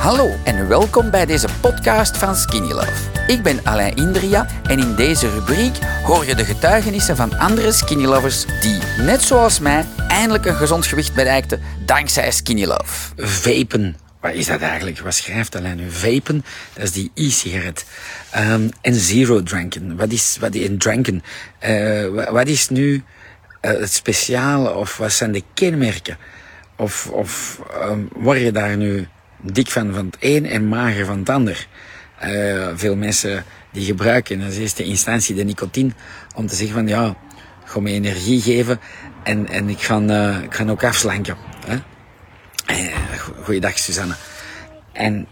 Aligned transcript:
Hallo 0.00 0.36
en 0.44 0.68
welkom 0.68 1.10
bij 1.10 1.26
deze 1.26 1.48
podcast 1.60 2.16
van 2.16 2.36
Skinny 2.36 2.72
Love. 2.72 3.26
Ik 3.26 3.42
ben 3.42 3.60
Alain 3.64 3.96
Indria 3.96 4.46
en 4.62 4.78
in 4.78 4.94
deze 4.94 5.30
rubriek 5.30 5.76
hoor 6.04 6.26
je 6.26 6.34
de 6.34 6.44
getuigenissen 6.44 7.16
van 7.16 7.38
andere 7.38 7.72
Skinny 7.72 8.04
Lovers 8.04 8.46
die, 8.60 8.78
net 8.98 9.22
zoals 9.22 9.58
mij, 9.58 9.84
eindelijk 10.08 10.44
een 10.44 10.54
gezond 10.54 10.86
gewicht 10.86 11.14
bereikten 11.14 11.60
dankzij 11.84 12.30
Skinny 12.30 12.64
Love. 12.64 13.14
Vapen. 13.16 13.96
Wat 14.20 14.32
is 14.32 14.46
dat 14.46 14.60
eigenlijk? 14.60 14.98
Wat 14.98 15.14
schrijft 15.14 15.56
Alain 15.56 15.76
nu? 15.76 15.90
Vapen, 15.90 16.44
dat 16.72 16.84
is 16.84 16.92
die 16.92 17.10
e-sigaret. 17.14 17.84
Ehm, 18.30 18.68
en 18.80 18.94
zero 18.94 19.42
drinken. 19.42 19.96
Wat 19.96 20.10
is, 20.10 20.36
wat 20.40 20.54
in 20.54 20.78
drinken? 20.78 21.22
Uh, 21.68 22.30
wat 22.30 22.46
is 22.46 22.68
nu 22.68 22.92
uh, 22.94 23.02
het 23.60 23.92
speciale 23.92 24.74
of 24.74 24.96
wat 24.96 25.12
zijn 25.12 25.32
de 25.32 25.42
kenmerken? 25.54 26.18
Of, 26.76 27.06
of 27.06 27.60
um, 27.82 28.08
word 28.12 28.40
je 28.40 28.52
daar 28.52 28.76
nu 28.76 29.08
dik 29.42 29.70
van 29.70 29.94
van 29.94 30.06
het 30.06 30.16
een 30.20 30.46
en 30.46 30.68
mager 30.68 31.06
van 31.06 31.18
het 31.18 31.28
ander? 31.28 31.66
Uh, 32.24 32.68
veel 32.74 32.96
mensen 32.96 33.44
die 33.72 33.84
gebruiken 33.84 34.40
in 34.40 34.50
eerste 34.50 34.84
instantie 34.84 35.34
de 35.34 35.44
nicotine 35.44 35.90
om 36.34 36.46
te 36.46 36.54
zeggen 36.54 36.74
van 36.74 36.88
ja, 36.88 37.16
ga 37.64 37.80
me 37.80 37.90
energie 37.90 38.40
geven 38.40 38.80
en, 39.22 39.48
en 39.48 39.68
ik, 39.68 39.80
ga, 39.80 40.00
uh, 40.00 40.42
ik 40.42 40.54
ga 40.54 40.68
ook 40.68 40.84
afslanken. 40.84 41.36
Hè? 41.66 41.78
Goeiedag 43.42 43.78
Susanne. 43.78 44.14
En 44.92 45.26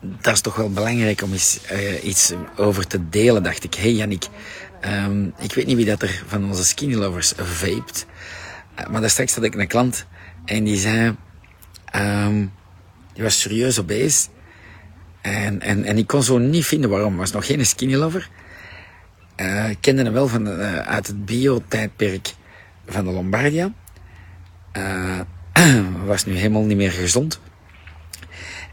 dat 0.00 0.34
is 0.34 0.40
toch 0.40 0.56
wel 0.56 0.70
belangrijk 0.70 1.22
om 1.22 1.32
eens 1.32 1.60
uh, 1.72 2.04
iets 2.04 2.32
over 2.56 2.86
te 2.86 3.08
delen, 3.08 3.42
dacht 3.42 3.64
ik. 3.64 3.74
Hé 3.74 3.82
hey 3.82 3.92
Jannik, 3.92 4.26
um, 5.06 5.32
ik 5.38 5.54
weet 5.54 5.66
niet 5.66 5.76
wie 5.76 5.86
dat 5.86 6.02
er 6.02 6.22
van 6.26 6.44
onze 6.44 6.64
skinny 6.64 6.94
lovers 6.94 7.32
vaped. 7.36 8.06
Uh, 8.80 8.86
maar 8.86 9.00
daar 9.00 9.10
straks 9.10 9.34
had 9.34 9.44
ik 9.44 9.54
een 9.54 9.66
klant 9.66 10.06
en 10.44 10.64
die 10.64 10.78
zei... 10.78 11.16
Um, 11.96 12.52
die 13.12 13.22
was 13.22 13.40
serieus 13.40 13.78
obese. 13.78 14.28
En, 15.20 15.60
en, 15.60 15.84
en 15.84 15.98
ik 15.98 16.06
kon 16.06 16.22
zo 16.22 16.38
niet 16.38 16.66
vinden 16.66 16.90
waarom. 16.90 17.16
was 17.16 17.32
nog 17.32 17.46
geen 17.46 17.66
skinny 17.66 17.94
lover. 17.94 18.28
Uh, 19.36 19.70
ik 19.70 19.78
kende 19.80 20.02
hem 20.02 20.12
wel 20.12 20.28
van, 20.28 20.48
uh, 20.48 20.78
uit 20.78 21.06
het 21.06 21.24
bio-tijdperk 21.24 22.34
van 22.86 23.04
de 23.04 23.10
Lombardia. 23.10 23.72
Uh, 25.58 25.80
was 26.04 26.24
nu 26.24 26.34
helemaal 26.34 26.62
niet 26.62 26.76
meer 26.76 26.92
gezond. 26.92 27.40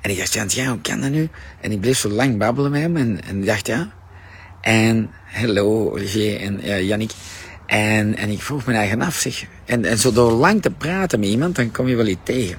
En 0.02 0.10
ik 0.10 0.17
dacht, 0.17 0.54
ja, 0.54 0.67
hoe 0.67 0.82
kan 0.82 1.02
dat 1.02 1.10
nu? 1.10 1.30
En 1.60 1.72
ik 1.72 1.80
bleef 1.80 1.98
zo 1.98 2.10
lang 2.10 2.38
babbelen 2.38 2.72
met 2.72 2.82
hem 2.82 2.98
en, 2.98 3.23
en 3.23 3.40
ik 3.40 3.45
dacht, 3.45 3.67
ja. 3.67 3.92
En, 4.62 5.10
hello 5.23 5.92
Olivier 5.92 6.40
en 6.40 6.86
Yannick. 6.86 7.12
En, 7.66 8.16
en 8.17 8.30
ik 8.30 8.42
vroeg 8.42 8.66
me 8.66 8.73
eigen 8.73 9.02
af, 9.02 9.16
zeg. 9.16 9.45
En, 9.66 9.86
en 9.86 9.98
zo 9.98 10.12
door 10.12 10.32
lang 10.32 10.62
te 10.62 10.72
praten 10.72 11.20
met 11.20 11.30
iemand, 11.30 11.56
dan 11.56 11.72
kom 11.72 11.88
je 11.88 11.95
wel 11.95 12.08
iets 12.08 12.22
tegen. 12.23 12.58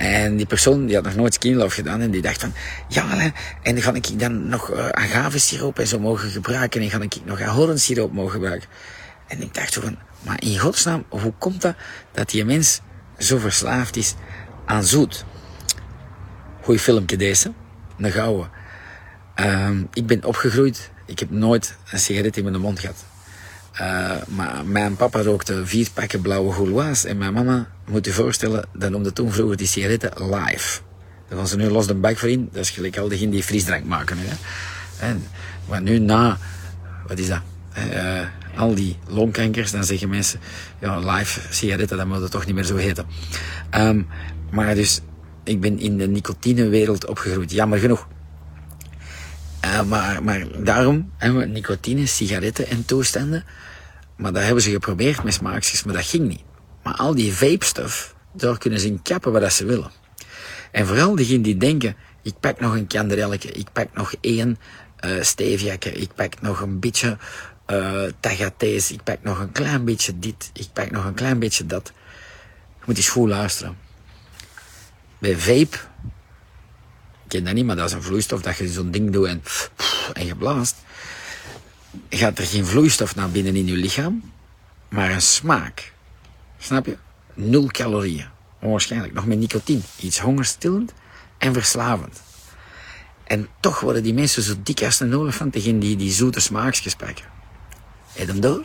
En 0.00 0.36
die 0.36 0.46
persoon 0.46 0.86
die 0.86 0.94
had 0.94 1.04
nog 1.04 1.14
nooit 1.14 1.34
skinlove 1.34 1.74
gedaan 1.74 2.00
en 2.00 2.10
die 2.10 2.22
dacht 2.22 2.40
van, 2.40 2.52
ja, 2.88 3.32
en 3.62 3.74
dan 3.74 3.82
ga 3.82 3.92
ik 3.92 4.18
dan 4.18 4.48
nog 4.48 4.72
uh, 4.72 4.88
agavesiroop 4.88 5.78
en 5.78 5.86
zo 5.86 5.98
mogen 5.98 6.30
gebruiken 6.30 6.80
en 6.80 6.90
ga 6.90 7.00
ik 7.00 7.16
nog 7.24 7.40
ahornsiroop 7.40 8.12
mogen 8.12 8.32
gebruiken. 8.32 8.68
En 9.26 9.42
ik 9.42 9.54
dacht 9.54 9.74
van, 9.74 9.98
maar 10.22 10.42
in 10.42 10.58
godsnaam, 10.58 11.04
hoe 11.08 11.32
komt 11.38 11.60
dat 11.60 11.74
dat 12.12 12.30
die 12.30 12.44
mens 12.44 12.80
zo 13.18 13.38
verslaafd 13.38 13.96
is 13.96 14.14
aan 14.64 14.84
zoet? 14.84 15.24
Goeie 16.62 16.80
filmpje 16.80 17.16
deze, 17.16 17.52
een 17.98 18.12
gouden. 18.12 18.50
Um, 19.34 19.88
ik 19.92 20.06
ben 20.06 20.24
opgegroeid, 20.24 20.90
ik 21.06 21.18
heb 21.18 21.30
nooit 21.30 21.76
een 21.90 21.98
sigaret 21.98 22.36
in 22.36 22.44
mijn 22.44 22.60
mond 22.60 22.80
gehad. 22.80 23.04
Uh, 23.80 24.10
maar 24.28 24.66
mijn 24.66 24.96
papa 24.96 25.22
rookte 25.22 25.66
vier 25.66 25.88
pakken 25.94 26.20
blauwe 26.20 26.52
Gaulois 26.52 27.04
en 27.04 27.18
mijn 27.18 27.32
mama, 27.32 27.68
moet 27.86 28.04
je 28.04 28.12
voorstellen, 28.12 28.64
dat 28.74 28.90
noemde 28.90 29.12
toen 29.12 29.32
vroeger 29.32 29.56
die 29.56 29.66
sigaretten 29.66 30.12
live. 30.16 30.80
Daar 31.28 31.38
gaan 31.38 31.48
ze 31.48 31.56
nu 31.56 31.68
los 31.68 31.86
de 31.86 31.94
bak 31.94 32.18
voor 32.18 32.28
in, 32.28 32.48
dat 32.52 32.62
is 32.62 32.70
gelijk 32.70 32.98
al 32.98 33.08
die 33.08 33.42
frisdrank 33.42 33.84
maken. 33.84 34.16
Hè. 34.18 34.36
En, 35.06 35.22
maar 35.68 35.82
nu 35.82 35.98
na, 35.98 36.38
wat 37.06 37.18
is 37.18 37.28
dat? 37.28 37.40
Uh, 37.92 38.20
al 38.56 38.74
die 38.74 38.96
longkankers, 39.08 39.70
dan 39.70 39.84
zeggen 39.84 40.08
mensen, 40.08 40.40
ja, 40.80 40.98
live 40.98 41.40
sigaretten, 41.50 41.96
dat 41.96 42.06
moet 42.06 42.20
het 42.20 42.30
toch 42.30 42.46
niet 42.46 42.54
meer 42.54 42.64
zo 42.64 42.76
heten. 42.76 43.06
Um, 43.74 44.06
maar 44.50 44.74
dus, 44.74 45.00
ik 45.44 45.60
ben 45.60 45.78
in 45.78 45.96
de 45.98 46.08
nicotinewereld 46.08 47.06
opgegroeid, 47.06 47.52
jammer 47.52 47.78
genoeg. 47.78 48.06
Uh, 49.64 49.82
maar, 49.82 50.22
maar 50.22 50.62
daarom 50.62 51.12
hebben 51.16 51.40
we 51.40 51.46
nicotine, 51.46 52.06
sigaretten 52.06 52.66
en 52.66 52.84
toestanden. 52.84 53.44
Maar 54.16 54.32
dat 54.32 54.42
hebben 54.42 54.62
ze 54.62 54.70
geprobeerd 54.70 55.22
met 55.22 55.34
smaakjes, 55.34 55.84
maar 55.84 55.94
dat 55.94 56.06
ging 56.06 56.28
niet. 56.28 56.42
Maar 56.82 56.94
al 56.94 57.14
die 57.14 57.32
vape-stuff, 57.32 58.14
daar 58.32 58.58
kunnen 58.58 58.80
ze 58.80 58.86
in 58.86 59.02
kappen 59.02 59.32
wat 59.32 59.52
ze 59.52 59.64
willen. 59.64 59.90
En 60.72 60.86
vooral 60.86 61.14
diegenen 61.14 61.42
die 61.42 61.56
denken, 61.56 61.96
ik 62.22 62.34
pak 62.40 62.60
nog 62.60 62.74
een 62.74 62.86
kanderelletje, 62.86 63.50
ik 63.50 63.72
pak 63.72 63.88
nog 63.94 64.14
één 64.20 64.58
uh, 65.04 65.22
steviakke, 65.22 65.92
ik 65.92 66.14
pak 66.14 66.40
nog 66.40 66.60
een 66.60 66.80
beetje 66.80 67.18
uh, 67.66 68.06
ik 68.88 69.02
pak 69.04 69.18
nog 69.22 69.38
een 69.38 69.52
klein 69.52 69.84
beetje 69.84 70.18
dit, 70.18 70.50
ik 70.52 70.68
pak 70.72 70.90
nog 70.90 71.04
een 71.04 71.14
klein 71.14 71.38
beetje 71.38 71.66
dat. 71.66 71.92
Je 72.78 72.84
moet 72.86 72.96
eens 72.96 73.08
goed 73.08 73.28
luisteren. 73.28 73.76
Bij 75.18 75.36
vape, 75.36 75.76
ken 77.30 77.44
dat 77.44 77.54
niet, 77.54 77.64
maar 77.64 77.76
dat 77.76 77.88
is 77.88 77.92
een 77.92 78.02
vloeistof 78.02 78.42
dat 78.42 78.56
je 78.56 78.68
zo'n 78.68 78.90
ding 78.90 79.12
doet 79.12 79.26
en, 79.26 79.42
en 80.12 80.26
je 80.26 80.34
blaast. 80.34 80.76
Gaat 82.08 82.38
er 82.38 82.46
geen 82.46 82.66
vloeistof 82.66 83.14
naar 83.14 83.30
binnen 83.30 83.56
in 83.56 83.66
je 83.66 83.76
lichaam, 83.76 84.32
maar 84.88 85.10
een 85.10 85.22
smaak. 85.22 85.92
Snap 86.58 86.86
je? 86.86 86.96
Nul 87.34 87.66
calorieën. 87.66 88.28
Onwaarschijnlijk. 88.60 89.12
Nog 89.12 89.26
met 89.26 89.38
nicotine. 89.38 89.80
Iets 90.00 90.20
hongerstillend 90.20 90.92
en 91.38 91.52
verslavend. 91.52 92.22
En 93.24 93.48
toch 93.60 93.80
worden 93.80 94.02
die 94.02 94.14
mensen 94.14 94.42
zo 94.42 94.54
dik 94.62 94.82
als 94.82 95.00
een 95.00 95.14
olifant 95.14 95.52
tegen 95.52 95.78
die, 95.78 95.96
die 95.96 96.12
zoete 96.12 96.40
smaakjes. 96.40 96.96
Heb 96.98 97.16
je 98.12 98.26
hem 98.26 98.40
door? 98.40 98.64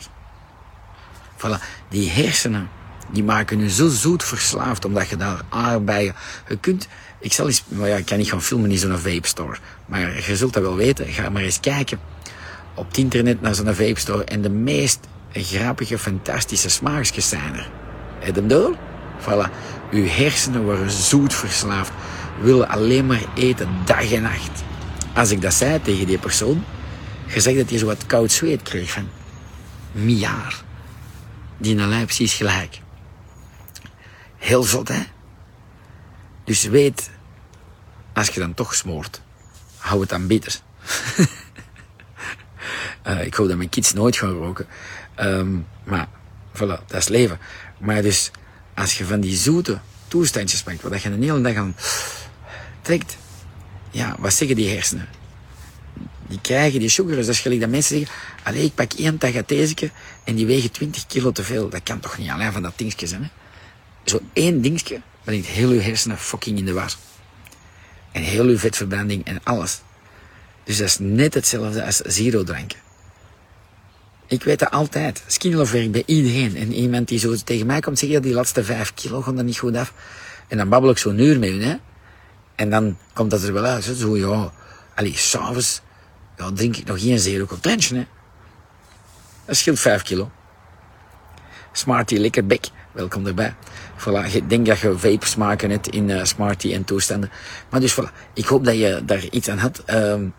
Voilà. 1.36 1.88
Die 1.88 2.10
hersenen, 2.10 2.68
die 3.10 3.24
maken 3.24 3.60
je 3.60 3.70
zo 3.70 3.88
zoet 3.88 4.24
verslaafd, 4.24 4.84
omdat 4.84 5.08
je 5.08 5.16
daar 5.16 5.40
aardbeien... 5.48 6.14
Je 6.48 6.56
kunt... 6.56 6.88
Ik 7.20 7.32
zal 7.32 7.46
eens... 7.46 7.64
Maar 7.68 7.88
ja, 7.88 7.96
ik 7.96 8.06
kan 8.06 8.18
niet 8.18 8.30
gaan 8.30 8.42
filmen 8.42 8.70
in 8.70 8.78
zo'n 8.78 8.98
vape 8.98 9.26
store. 9.26 9.56
Maar 9.86 10.28
je 10.28 10.36
zult 10.36 10.52
dat 10.52 10.62
wel 10.62 10.76
weten. 10.76 11.06
Ga 11.06 11.28
maar 11.28 11.42
eens 11.42 11.60
kijken 11.60 11.98
op 12.74 12.86
het 12.86 12.96
internet 12.96 13.40
naar 13.40 13.54
zo'n 13.54 13.74
vape 13.74 14.00
store. 14.00 14.24
En 14.24 14.42
de 14.42 14.50
meest 14.50 14.98
grappige, 15.32 15.98
fantastische 15.98 16.68
smaakjes 16.68 17.28
zijn 17.28 17.54
er. 17.54 17.70
Heb 18.18 18.34
je 18.34 18.40
hem 18.40 18.48
door? 18.48 18.76
Voilà. 19.20 19.50
Uw 19.90 20.06
hersenen 20.06 20.64
worden 20.64 20.90
zoet 20.90 21.34
verslaafd. 21.34 21.92
Willen 22.40 22.68
alleen 22.68 23.06
maar 23.06 23.24
eten, 23.34 23.68
dag 23.84 24.12
en 24.12 24.22
nacht. 24.22 24.62
Als 25.14 25.30
ik 25.30 25.42
dat 25.42 25.54
zei 25.54 25.82
tegen 25.82 26.06
die 26.06 26.18
persoon, 26.18 26.64
je 27.26 27.40
zegt 27.40 27.56
dat 27.56 27.70
hij 27.70 27.78
zo 27.78 27.86
wat 27.86 28.06
koud 28.06 28.32
zweet 28.32 28.62
kreeg 28.62 28.90
van 28.90 29.08
miljard. 29.92 30.64
Die 31.58 31.74
lijn 31.74 32.04
precies 32.04 32.34
gelijk. 32.34 32.80
Heel 34.46 34.62
zot, 34.62 34.88
hè? 34.88 35.02
Dus 36.44 36.64
weet, 36.64 37.10
als 38.12 38.28
je 38.28 38.40
dan 38.40 38.54
toch 38.54 38.74
smoort, 38.74 39.20
hou 39.76 40.00
het 40.00 40.08
dan 40.08 40.26
beter. 40.26 40.60
uh, 43.06 43.24
ik 43.28 43.34
hoop 43.34 43.48
dat 43.48 43.56
mijn 43.56 43.68
kids 43.68 43.92
nooit 43.92 44.16
gaan 44.16 44.30
roken. 44.30 44.66
Um, 45.20 45.66
maar, 45.84 46.08
voilà, 46.52 46.86
dat 46.86 46.94
is 46.96 47.08
leven. 47.08 47.38
Maar 47.78 48.02
dus, 48.02 48.30
als 48.74 48.98
je 48.98 49.04
van 49.04 49.20
die 49.20 49.36
zoete 49.36 49.78
toestandjes 50.08 50.64
maakt, 50.64 50.82
waar 50.82 51.00
je 51.02 51.08
een 51.08 51.22
hele 51.22 51.40
dag 51.40 51.54
aan 51.54 51.76
trekt, 52.82 53.16
ja, 53.90 54.16
wat 54.18 54.34
zeggen 54.34 54.56
die 54.56 54.68
hersenen? 54.68 55.08
Die 56.26 56.40
krijgen 56.40 56.80
die 56.80 56.88
sugar, 56.88 57.16
dus 57.16 57.26
dat 57.26 57.34
is 57.34 57.40
gelijk 57.40 57.60
dat 57.60 57.70
mensen 57.70 57.98
zeggen, 57.98 58.14
allee, 58.42 58.64
ik 58.64 58.74
pak 58.74 58.92
één 58.92 59.18
tagatezeke 59.18 59.90
en 60.24 60.34
die 60.34 60.46
wegen 60.46 60.70
20 60.70 61.06
kilo 61.06 61.32
te 61.32 61.42
veel. 61.42 61.68
Dat 61.68 61.82
kan 61.82 62.00
toch 62.00 62.18
niet 62.18 62.30
alleen 62.30 62.52
van 62.52 62.62
dat 62.62 62.72
dingetje 62.76 63.06
zijn, 63.06 63.22
hè? 63.22 63.28
Zo 64.06 64.20
één 64.32 64.60
dingetje 64.60 65.00
brengt 65.24 65.46
heel 65.46 65.68
uw 65.68 65.80
hersenen 65.80 66.18
fucking 66.18 66.58
in 66.58 66.64
de 66.64 66.72
war. 66.72 66.94
En 68.12 68.22
heel 68.22 68.44
uw 68.44 68.58
vetverbranding 68.58 69.24
en 69.24 69.40
alles. 69.42 69.80
Dus 70.64 70.76
dat 70.76 70.86
is 70.86 70.98
net 70.98 71.34
hetzelfde 71.34 71.84
als 71.84 71.96
zero 71.96 72.44
dranken. 72.44 72.78
Ik 74.26 74.42
weet 74.42 74.58
dat 74.58 74.70
altijd. 74.70 75.22
Skinlove 75.26 75.72
werkt 75.72 75.90
bij 75.90 76.02
iedereen. 76.06 76.56
En 76.56 76.72
iemand 76.72 77.08
die 77.08 77.18
zo 77.18 77.34
tegen 77.44 77.66
mij 77.66 77.80
komt 77.80 77.98
zeggen, 77.98 78.22
die 78.22 78.34
laatste 78.34 78.64
vijf 78.64 78.94
kilo 78.94 79.22
gaan 79.22 79.38
er 79.38 79.44
niet 79.44 79.58
goed 79.58 79.76
af. 79.76 79.92
En 80.48 80.56
dan 80.56 80.68
babbel 80.68 80.90
ik 80.90 80.98
zo'n 80.98 81.18
uur 81.18 81.38
met 81.38 81.62
hè. 81.62 81.76
En 82.54 82.70
dan 82.70 82.98
komt 83.12 83.30
dat 83.30 83.42
er 83.42 83.52
wel 83.52 83.64
uit. 83.64 83.84
Zo, 83.84 84.16
ja, 84.16 84.52
allee, 84.94 85.16
s'avonds, 85.16 85.80
ja, 86.36 86.52
drink 86.52 86.76
ik 86.76 86.86
nog 86.86 87.00
geen 87.00 87.18
zero 87.18 87.44
contention, 87.44 87.98
hè. 87.98 88.06
Dat 89.44 89.56
scheelt 89.56 89.80
vijf 89.80 90.02
kilo. 90.02 90.30
Smarty, 91.72 92.16
lekker 92.16 92.46
bek. 92.46 92.68
Welkom 92.96 93.26
erbij. 93.26 93.54
Voilà, 93.96 94.32
ik 94.32 94.50
denk 94.50 94.66
dat 94.66 94.78
je 94.78 94.98
vape 94.98 95.26
smaken 95.26 95.70
hebt 95.70 95.88
in 95.88 96.08
uh, 96.08 96.24
Smarty 96.24 96.72
en 96.72 96.84
toestanden. 96.84 97.30
Maar 97.70 97.80
dus 97.80 97.92
voilà, 97.92 98.30
ik 98.34 98.46
hoop 98.46 98.64
dat 98.64 98.78
je 98.78 99.02
daar 99.04 99.24
iets 99.30 99.48
aan 99.48 99.58
had. 99.58 99.82
Um, 99.90 100.34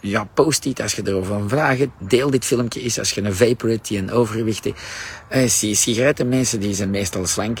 ja, 0.00 0.24
post 0.34 0.62
dit 0.62 0.80
als 0.80 0.94
je 0.94 1.02
erover 1.04 1.34
een 1.34 1.48
vraag 1.48 1.78
hebt. 1.78 1.92
Deel 1.98 2.30
dit 2.30 2.44
filmpje 2.44 2.80
eens 2.80 2.98
als 2.98 3.10
je 3.10 3.22
een 3.22 3.34
vapor 3.34 3.68
hebt 3.68 3.88
die 3.88 3.98
een 3.98 4.10
overgewicht 4.10 4.64
heeft. 4.64 4.80
Uh, 5.62 5.74
sigaretten 5.74 6.28
mensen 6.28 6.60
die 6.60 6.74
zijn 6.74 6.90
meestal 6.90 7.26
slank. 7.26 7.58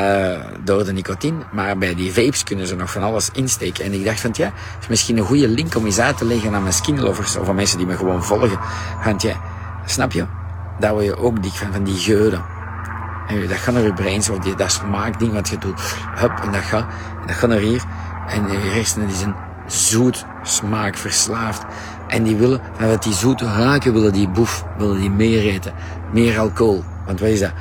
uh, 0.00 0.40
door 0.64 0.84
de 0.84 0.92
nicotine. 0.92 1.38
Maar 1.52 1.78
bij 1.78 1.94
die 1.94 2.12
vapes 2.12 2.44
kunnen 2.44 2.66
ze 2.66 2.76
nog 2.76 2.90
van 2.90 3.02
alles 3.02 3.30
insteken. 3.32 3.84
En 3.84 3.92
ik 3.92 4.04
dacht 4.04 4.20
van, 4.20 4.30
ja, 4.36 4.52
is 4.80 4.88
misschien 4.88 5.16
een 5.16 5.24
goede 5.24 5.48
link 5.48 5.74
om 5.74 5.84
eens 5.84 5.98
uit 5.98 6.18
te 6.18 6.24
leggen 6.24 6.54
aan 6.54 6.62
mijn 6.62 6.74
skinlovers 6.74 7.36
of 7.36 7.48
aan 7.48 7.54
mensen 7.54 7.78
die 7.78 7.86
me 7.86 7.96
gewoon 7.96 8.24
volgen. 8.24 8.58
Want 9.04 9.22
ja, 9.22 9.40
snap 9.86 10.12
je? 10.12 10.26
Daar 10.80 10.92
word 10.92 11.04
je 11.04 11.16
ook 11.16 11.42
dik 11.42 11.52
van, 11.52 11.72
van 11.72 11.84
die 11.84 11.98
geuren. 11.98 12.44
En 13.28 13.48
dat 13.48 13.56
gaat 13.56 13.74
naar 13.74 13.82
je 13.82 13.92
brein, 13.92 14.22
zo 14.22 14.38
die, 14.38 14.54
dat 14.54 14.72
smaakding 14.72 15.32
wat 15.32 15.48
je 15.48 15.58
doet. 15.58 15.80
Hup, 16.14 16.38
en 16.42 16.52
dat 16.52 16.62
gaat, 16.62 16.86
en 17.20 17.26
dat 17.26 17.36
gaat 17.36 17.48
naar 17.48 17.58
hier. 17.58 17.82
En 18.28 18.50
je 18.50 18.58
hersenen 18.58 19.06
die 19.06 19.16
zijn 19.16 19.34
zoet 19.66 20.24
smaak 20.42 20.96
verslaafd. 20.96 21.62
En 22.08 22.22
die 22.22 22.36
willen, 22.36 22.60
van 22.76 22.88
wat 22.88 23.02
die 23.02 23.14
zoete 23.14 23.44
raken 23.44 23.92
willen 23.92 24.12
die 24.12 24.28
boef, 24.28 24.64
willen 24.78 25.00
die 25.00 25.10
meer 25.10 25.42
eten. 25.42 25.72
Meer 26.12 26.38
alcohol. 26.38 26.84
Want 27.06 27.20
wat 27.20 27.28
is 27.28 27.40
dat? 27.40 27.52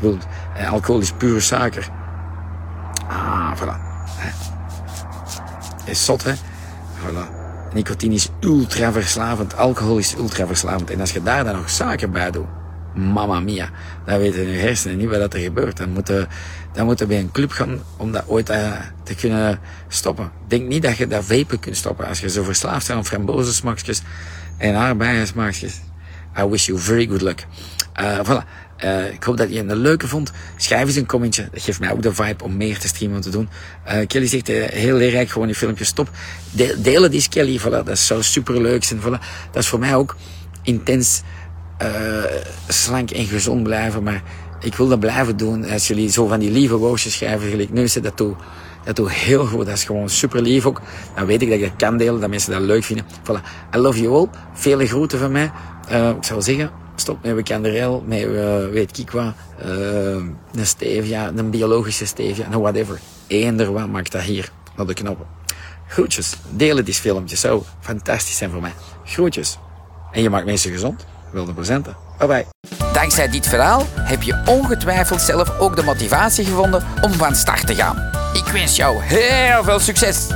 wilt, 0.00 0.26
eh, 0.56 0.72
alcohol 0.72 1.00
is 1.00 1.12
pure 1.12 1.40
suiker. 1.40 1.88
Ah, 3.08 3.52
voilà. 3.56 3.76
Is 5.84 6.04
zot, 6.04 6.24
hè? 6.24 6.32
Voilà. 7.00 7.28
Nicotine 7.72 8.14
is 8.14 8.28
ultra 8.40 8.92
verslavend. 8.92 9.56
Alcohol 9.56 9.98
is 9.98 10.14
ultra 10.16 10.46
verslavend. 10.46 10.90
En 10.90 11.00
als 11.00 11.12
je 11.12 11.22
daar 11.22 11.44
dan 11.44 11.54
nog 11.54 11.70
suiker 11.70 12.10
bij 12.10 12.30
doet, 12.30 12.46
mamma 12.94 13.40
mia, 13.40 13.70
dan 14.06 14.18
weten 14.18 14.48
je 14.48 14.58
hersenen 14.58 14.96
niet 14.96 15.08
wat 15.08 15.34
er 15.34 15.40
gebeurt. 15.40 15.76
Dan 15.76 15.90
moeten, 15.90 16.28
dan 16.72 16.84
moeten 16.86 17.08
bij 17.08 17.18
een 17.18 17.32
club 17.32 17.50
gaan 17.50 17.80
om 17.96 18.12
dat 18.12 18.24
ooit 18.26 18.50
uh, 18.50 18.72
te 19.02 19.14
kunnen 19.14 19.60
stoppen. 19.88 20.30
Denk 20.48 20.68
niet 20.68 20.82
dat 20.82 20.96
je 20.96 21.06
dat 21.06 21.24
vapen 21.24 21.60
kunt 21.60 21.76
stoppen. 21.76 22.06
Als 22.06 22.20
je 22.20 22.30
zo 22.30 22.42
verslaafd 22.42 22.86
bent 22.86 22.98
aan 22.98 23.06
frambozensmaakjes 23.06 24.02
en 24.58 24.74
aardbeiensmaakjes. 24.74 25.80
I 26.38 26.44
wish 26.44 26.66
you 26.66 26.78
very 26.78 27.06
good 27.06 27.22
luck. 27.22 27.46
Uh, 28.00 28.18
voilà. 28.24 28.64
Uh, 28.84 29.12
ik 29.12 29.22
hoop 29.22 29.36
dat 29.36 29.50
je 29.50 29.58
het 29.58 29.70
een 29.70 29.76
leuke 29.76 30.08
vond. 30.08 30.32
Schrijf 30.56 30.86
eens 30.86 30.96
een 30.96 31.06
commentje. 31.06 31.48
Dat 31.52 31.62
geeft 31.62 31.80
mij 31.80 31.92
ook 31.92 32.02
de 32.02 32.14
vibe 32.14 32.44
om 32.44 32.56
meer 32.56 32.78
te 32.78 32.88
streamen 32.88 33.20
te 33.20 33.30
doen. 33.30 33.48
Uh, 33.86 34.06
Kelly 34.06 34.26
zegt 34.26 34.46
heel 34.46 34.96
leerrijk, 34.96 35.30
gewoon 35.30 35.46
die 35.46 35.56
filmpjes 35.56 35.88
stop. 35.88 36.10
De 36.50 36.80
delen 36.80 37.10
die 37.10 37.18
is 37.18 37.28
Kelly, 37.28 37.60
voilà, 37.60 37.84
dat 37.84 37.98
zou 37.98 38.22
super 38.22 38.60
leuk 38.60 38.84
zijn. 38.84 39.00
Voilà. 39.00 39.20
Dat 39.50 39.62
is 39.62 39.68
voor 39.68 39.78
mij 39.78 39.94
ook 39.94 40.16
intens 40.62 41.22
slank 42.68 43.10
en 43.10 43.24
gezond 43.24 43.62
blijven. 43.62 44.02
Maar 44.02 44.22
ik 44.60 44.74
wil 44.74 44.88
dat 44.88 45.00
blijven 45.00 45.36
doen. 45.36 45.70
Als 45.70 45.88
jullie 45.88 46.10
zo 46.10 46.26
van 46.26 46.40
die 46.40 46.50
lieve 46.50 46.76
woordjes 46.76 47.14
schrijven, 47.14 47.48
gelijk 47.48 47.72
nu 47.72 47.88
dat 48.02 48.16
toe. 48.16 48.34
Dat 48.84 48.96
doe 48.96 49.10
heel 49.10 49.46
goed. 49.46 49.66
Dat 49.66 49.74
is 49.74 49.84
gewoon 49.84 50.08
super 50.08 50.42
lief 50.42 50.66
ook. 50.66 50.80
Dan 51.16 51.26
weet 51.26 51.42
ik 51.42 51.48
dat 51.48 51.58
ik 51.58 51.64
dat 51.64 51.76
kan 51.76 51.96
delen, 51.96 52.20
dat 52.20 52.30
mensen 52.30 52.52
dat 52.52 52.60
leuk 52.60 52.84
vinden. 52.84 53.06
Voilà. 53.22 53.74
I 53.74 53.78
love 53.78 54.00
you 54.00 54.14
all. 54.14 54.28
Vele 54.52 54.86
groeten 54.86 55.18
van 55.18 55.32
mij. 55.32 55.50
ik 56.18 56.24
zou 56.24 56.42
zeggen, 56.42 56.70
stop 56.96 57.22
met 57.22 57.34
wekanderel, 57.34 58.04
met 58.06 58.22
uh, 58.22 58.68
weet 58.68 58.98
ik 58.98 59.10
wat, 59.10 59.32
uh, 59.64 59.68
een 60.54 60.66
stevia, 60.66 61.32
een 61.36 61.50
biologische 61.50 62.06
stevia, 62.06 62.48
nou 62.48 62.62
whatever. 62.62 63.00
Eender 63.26 63.72
wat 63.72 63.88
maakt 63.88 64.12
dat 64.12 64.22
hier 64.22 64.50
op 64.76 64.86
de 64.86 64.94
knoppen. 64.94 65.26
Groetjes, 65.88 66.36
delen 66.50 66.84
die 66.84 66.94
filmpjes, 66.94 67.40
zou 67.40 67.62
fantastisch 67.80 68.36
zijn 68.36 68.50
voor 68.50 68.60
mij. 68.60 68.72
Groetjes. 69.04 69.58
En 70.12 70.22
je 70.22 70.30
maakt 70.30 70.46
mensen 70.46 70.70
gezond, 70.70 71.06
wilde 71.34 71.52
presenten. 71.52 71.96
Bye. 72.18 72.46
Dankzij 72.92 73.28
dit 73.28 73.46
verhaal 73.46 73.82
heb 73.94 74.22
je 74.22 74.42
ongetwijfeld 74.46 75.20
zelf 75.20 75.58
ook 75.58 75.76
de 75.76 75.82
motivatie 75.82 76.44
gevonden 76.44 76.84
om 77.00 77.12
van 77.12 77.34
start 77.34 77.66
te 77.66 77.74
gaan. 77.74 77.96
Ik 78.32 78.52
wens 78.52 78.76
jou 78.76 79.02
heel 79.02 79.64
veel 79.64 79.80
succes! 79.80 80.26